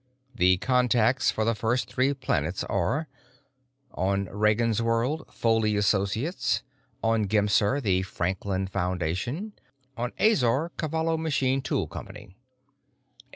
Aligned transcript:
The 0.33 0.57
contacts 0.57 1.29
for 1.29 1.45
the 1.45 1.53
first 1.53 1.87
three 1.93 2.15
planets 2.15 2.63
are: 2.63 3.07
On 3.93 4.25
Ragansworld, 4.29 5.31
Foley 5.31 5.77
Associates; 5.77 6.63
on 7.03 7.25
Gemser, 7.27 7.79
the 7.79 8.01
Franklin 8.01 8.65
Foundation; 8.65 9.53
on 9.95 10.11
Azor, 10.17 10.71
Cavallo 10.75 11.17
Machine 11.17 11.61
Tool 11.61 11.85
Company. 11.85 12.35